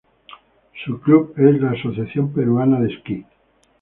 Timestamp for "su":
0.83-0.99